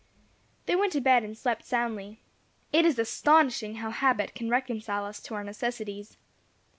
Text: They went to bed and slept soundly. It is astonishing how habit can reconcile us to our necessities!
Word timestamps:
They 0.65 0.75
went 0.75 0.93
to 0.93 0.99
bed 0.99 1.23
and 1.23 1.37
slept 1.37 1.63
soundly. 1.63 2.21
It 2.73 2.85
is 2.87 2.97
astonishing 2.97 3.75
how 3.75 3.91
habit 3.91 4.33
can 4.33 4.49
reconcile 4.49 5.05
us 5.05 5.21
to 5.21 5.35
our 5.35 5.43
necessities! 5.43 6.17